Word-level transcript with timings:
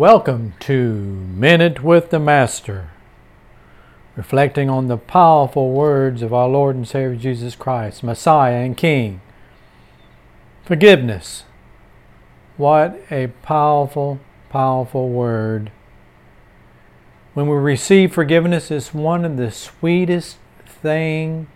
Welcome 0.00 0.54
to 0.60 0.94
Minute 0.94 1.84
with 1.84 2.08
the 2.08 2.18
Master, 2.18 2.88
reflecting 4.16 4.70
on 4.70 4.88
the 4.88 4.96
powerful 4.96 5.72
words 5.72 6.22
of 6.22 6.32
our 6.32 6.48
Lord 6.48 6.74
and 6.74 6.88
Savior 6.88 7.16
Jesus 7.16 7.54
Christ, 7.54 8.02
Messiah 8.02 8.64
and 8.64 8.74
King. 8.74 9.20
Forgiveness. 10.64 11.44
What 12.56 12.98
a 13.10 13.26
powerful, 13.42 14.20
powerful 14.48 15.10
word. 15.10 15.70
When 17.34 17.46
we 17.46 17.56
receive 17.56 18.14
forgiveness, 18.14 18.70
it's 18.70 18.94
one 18.94 19.26
of 19.26 19.36
the 19.36 19.50
sweetest 19.50 20.38
thing 20.64 21.46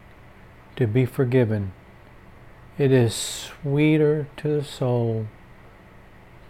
to 0.77 0.87
be 0.87 1.07
forgiven. 1.07 1.73
It 2.77 2.93
is 2.93 3.15
sweeter 3.15 4.27
to 4.37 4.49
the 4.49 4.65
soul, 4.65 5.29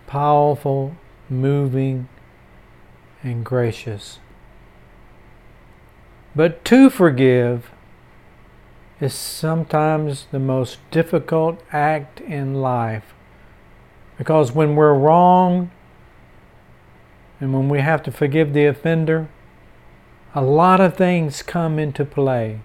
powerful, 0.08 0.96
moving, 1.28 2.08
and 3.22 3.44
gracious. 3.44 4.18
But 6.36 6.64
to 6.66 6.90
forgive 6.90 7.70
is 9.00 9.14
sometimes 9.14 10.26
the 10.30 10.38
most 10.38 10.78
difficult 10.90 11.60
act 11.72 12.20
in 12.20 12.60
life 12.60 13.14
because 14.18 14.52
when 14.52 14.76
we're 14.76 14.94
wrong 14.94 15.70
and 17.40 17.52
when 17.52 17.68
we 17.68 17.80
have 17.80 18.02
to 18.04 18.12
forgive 18.12 18.52
the 18.52 18.66
offender, 18.66 19.28
a 20.34 20.42
lot 20.42 20.80
of 20.80 20.96
things 20.96 21.42
come 21.42 21.78
into 21.78 22.04
play. 22.04 22.60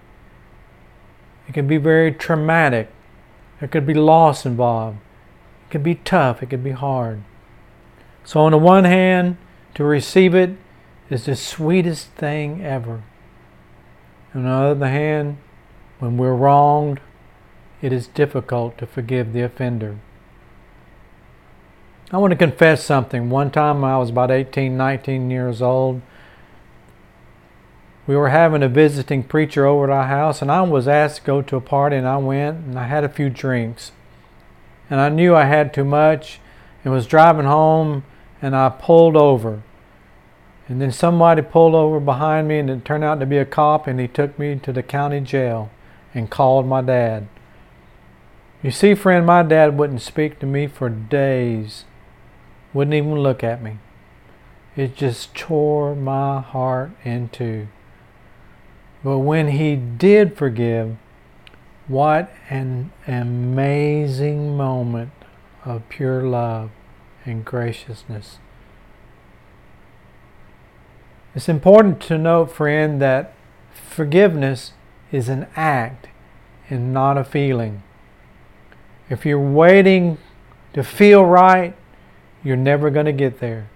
It 1.48 1.54
can 1.54 1.66
be 1.66 1.76
very 1.76 2.12
traumatic 2.12 2.88
there 3.60 3.68
could 3.68 3.86
be 3.86 3.94
loss 3.94 4.46
involved. 4.46 4.98
It 5.68 5.70
could 5.70 5.82
be 5.82 5.94
tough. 5.94 6.42
It 6.42 6.48
could 6.48 6.64
be 6.64 6.70
hard. 6.70 7.22
So, 8.24 8.40
on 8.40 8.52
the 8.52 8.58
one 8.58 8.84
hand, 8.84 9.36
to 9.74 9.84
receive 9.84 10.34
it 10.34 10.50
is 11.08 11.24
the 11.24 11.36
sweetest 11.36 12.08
thing 12.12 12.64
ever. 12.64 13.02
On 14.34 14.44
the 14.44 14.50
other 14.50 14.88
hand, 14.88 15.38
when 15.98 16.16
we're 16.16 16.34
wronged, 16.34 17.00
it 17.82 17.92
is 17.92 18.06
difficult 18.06 18.78
to 18.78 18.86
forgive 18.86 19.32
the 19.32 19.42
offender. 19.42 19.98
I 22.12 22.18
want 22.18 22.32
to 22.32 22.36
confess 22.36 22.84
something. 22.84 23.30
One 23.30 23.50
time 23.50 23.84
I 23.84 23.96
was 23.98 24.10
about 24.10 24.30
18, 24.30 24.76
19 24.76 25.30
years 25.30 25.62
old 25.62 26.02
we 28.10 28.16
were 28.16 28.30
having 28.30 28.64
a 28.64 28.68
visiting 28.68 29.22
preacher 29.22 29.66
over 29.66 29.84
at 29.84 29.96
our 29.96 30.08
house, 30.08 30.42
and 30.42 30.50
I 30.50 30.62
was 30.62 30.88
asked 30.88 31.18
to 31.18 31.22
go 31.22 31.42
to 31.42 31.54
a 31.54 31.60
party, 31.60 31.94
and 31.94 32.08
I 32.08 32.16
went 32.16 32.56
and 32.66 32.76
I 32.76 32.88
had 32.88 33.04
a 33.04 33.08
few 33.08 33.30
drinks. 33.30 33.92
And 34.90 35.00
I 35.00 35.08
knew 35.08 35.36
I 35.36 35.44
had 35.44 35.72
too 35.72 35.84
much 35.84 36.40
and 36.84 36.92
was 36.92 37.06
driving 37.06 37.46
home, 37.46 38.04
and 38.40 38.56
I 38.56 38.68
pulled 38.68 39.16
over. 39.16 39.62
And 40.68 40.80
then 40.80 40.92
somebody 40.92 41.42
pulled 41.42 41.74
over 41.74 42.00
behind 42.00 42.48
me, 42.48 42.58
and 42.58 42.70
it 42.70 42.84
turned 42.84 43.04
out 43.04 43.20
to 43.20 43.26
be 43.26 43.38
a 43.38 43.44
cop, 43.44 43.86
and 43.86 43.98
he 43.98 44.08
took 44.08 44.38
me 44.38 44.56
to 44.56 44.72
the 44.72 44.82
county 44.82 45.20
jail 45.20 45.70
and 46.14 46.30
called 46.30 46.66
my 46.66 46.80
dad. 46.80 47.26
You 48.62 48.70
see, 48.70 48.94
friend, 48.94 49.26
my 49.26 49.42
dad 49.42 49.78
wouldn't 49.78 50.02
speak 50.02 50.38
to 50.40 50.46
me 50.46 50.66
for 50.66 50.88
days, 50.88 51.84
wouldn't 52.72 52.94
even 52.94 53.14
look 53.14 53.42
at 53.42 53.62
me. 53.62 53.78
It 54.76 54.96
just 54.96 55.34
tore 55.34 55.96
my 55.96 56.40
heart 56.40 56.92
in 57.04 57.30
two. 57.30 57.68
But 59.02 59.18
when 59.18 59.48
he 59.48 59.76
did 59.76 60.36
forgive, 60.36 60.96
what 61.88 62.32
an 62.48 62.92
amazing 63.08 64.56
moment 64.56 65.10
of 65.64 65.88
pure 65.88 66.22
love 66.22 66.70
and 67.24 67.44
graciousness. 67.44 68.38
It's 71.34 71.48
important 71.48 72.00
to 72.02 72.18
note, 72.18 72.50
friend, 72.50 73.00
that 73.00 73.34
forgiveness 73.72 74.72
is 75.12 75.28
an 75.28 75.46
act 75.54 76.08
and 76.68 76.92
not 76.92 77.18
a 77.18 77.24
feeling. 77.24 77.82
If 79.08 79.26
you're 79.26 79.38
waiting 79.38 80.18
to 80.72 80.82
feel 80.82 81.24
right, 81.24 81.76
you're 82.42 82.56
never 82.56 82.90
going 82.90 83.06
to 83.06 83.12
get 83.12 83.40
there. 83.40 83.68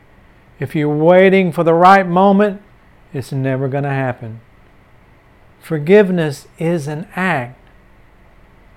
If 0.58 0.74
you're 0.74 0.96
waiting 0.96 1.52
for 1.52 1.64
the 1.64 1.74
right 1.74 2.06
moment, 2.06 2.62
it's 3.12 3.32
never 3.32 3.68
going 3.68 3.84
to 3.84 3.90
happen. 3.90 4.40
Forgiveness 5.60 6.46
is 6.58 6.86
an 6.86 7.08
act. 7.14 7.58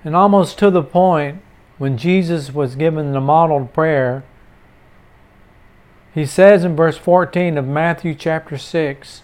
And 0.04 0.14
almost 0.14 0.58
to 0.58 0.70
the 0.70 0.82
point, 0.82 1.42
when 1.78 1.96
Jesus 1.96 2.52
was 2.52 2.74
given 2.74 3.12
the 3.12 3.20
model 3.20 3.66
prayer, 3.66 4.24
he 6.12 6.26
says 6.26 6.64
in 6.64 6.74
verse 6.74 6.98
14 6.98 7.56
of 7.56 7.66
Matthew 7.66 8.14
chapter 8.14 8.58
6 8.58 9.22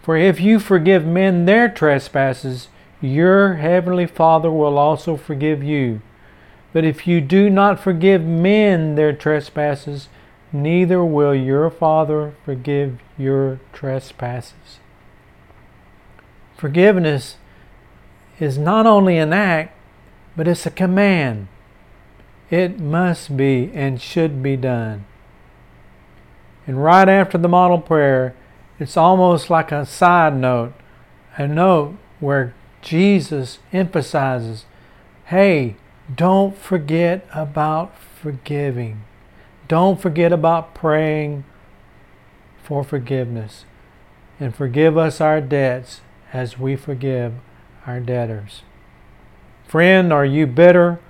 For 0.00 0.16
if 0.16 0.40
you 0.40 0.60
forgive 0.60 1.04
men 1.04 1.44
their 1.44 1.68
trespasses, 1.68 2.68
your 3.00 3.54
heavenly 3.54 4.06
Father 4.06 4.50
will 4.50 4.78
also 4.78 5.16
forgive 5.16 5.64
you. 5.64 6.00
But 6.72 6.84
if 6.84 7.06
you 7.06 7.20
do 7.20 7.50
not 7.50 7.80
forgive 7.80 8.22
men 8.22 8.94
their 8.94 9.12
trespasses, 9.12 10.08
neither 10.52 11.04
will 11.04 11.34
your 11.34 11.68
Father 11.68 12.34
forgive 12.44 12.98
your 13.18 13.58
trespasses. 13.72 14.78
Forgiveness 16.56 17.36
is 18.38 18.56
not 18.56 18.86
only 18.86 19.18
an 19.18 19.32
act, 19.32 19.76
but 20.36 20.46
it's 20.46 20.64
a 20.64 20.70
command. 20.70 21.48
It 22.52 22.78
must 22.78 23.34
be 23.34 23.72
and 23.72 23.98
should 23.98 24.42
be 24.42 24.58
done. 24.58 25.06
And 26.66 26.84
right 26.84 27.08
after 27.08 27.38
the 27.38 27.48
model 27.48 27.80
prayer, 27.80 28.34
it's 28.78 28.94
almost 28.94 29.48
like 29.48 29.72
a 29.72 29.86
side 29.86 30.36
note, 30.36 30.74
a 31.38 31.48
note 31.48 31.96
where 32.20 32.54
Jesus 32.82 33.58
emphasizes 33.72 34.66
hey, 35.26 35.76
don't 36.14 36.54
forget 36.58 37.26
about 37.32 37.98
forgiving. 37.98 39.02
Don't 39.66 39.98
forget 39.98 40.30
about 40.30 40.74
praying 40.74 41.44
for 42.62 42.84
forgiveness. 42.84 43.64
And 44.38 44.54
forgive 44.54 44.98
us 44.98 45.22
our 45.22 45.40
debts 45.40 46.02
as 46.34 46.58
we 46.58 46.76
forgive 46.76 47.32
our 47.86 47.98
debtors. 47.98 48.60
Friend, 49.66 50.12
are 50.12 50.26
you 50.26 50.46
bitter, 50.46 51.00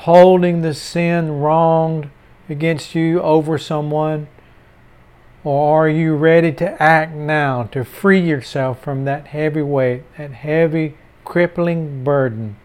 holding 0.00 0.62
the 0.62 0.74
sin 0.74 1.40
wronged 1.40 2.10
against 2.48 2.94
you 2.94 3.20
over 3.20 3.58
someone? 3.58 4.28
Or 5.42 5.86
are 5.86 5.88
you 5.88 6.16
ready 6.16 6.52
to 6.52 6.82
act 6.82 7.14
now 7.14 7.64
to 7.64 7.84
free 7.84 8.20
yourself 8.20 8.82
from 8.82 9.04
that 9.04 9.28
heavy 9.28 9.62
weight, 9.62 10.02
that 10.18 10.32
heavy, 10.32 10.96
crippling 11.24 12.04
burden, 12.04 12.56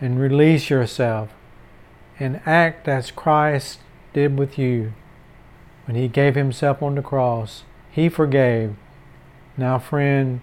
and 0.00 0.20
release 0.20 0.70
yourself 0.70 1.30
and 2.18 2.40
act 2.46 2.86
as 2.88 3.10
Christ 3.10 3.80
did 4.12 4.38
with 4.38 4.58
you 4.58 4.92
when 5.86 5.96
He 5.96 6.08
gave 6.08 6.34
Himself 6.34 6.82
on 6.82 6.94
the 6.94 7.02
cross? 7.02 7.64
He 7.90 8.08
forgave. 8.08 8.74
Now, 9.56 9.78
friend, 9.78 10.40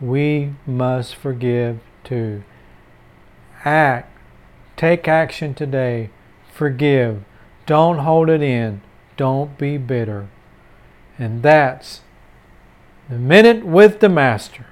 we 0.00 0.52
must 0.66 1.14
forgive 1.14 1.80
too. 2.04 2.44
Act. 3.64 4.17
Take 4.78 5.08
action 5.08 5.54
today. 5.54 6.08
Forgive. 6.54 7.24
Don't 7.66 7.98
hold 7.98 8.30
it 8.30 8.40
in. 8.40 8.80
Don't 9.16 9.58
be 9.58 9.76
bitter. 9.76 10.28
And 11.18 11.42
that's 11.42 12.02
the 13.08 13.18
minute 13.18 13.66
with 13.66 13.98
the 13.98 14.08
Master. 14.08 14.66